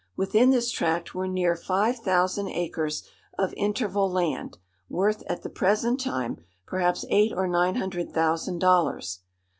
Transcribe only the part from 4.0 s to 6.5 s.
land, worth at the present time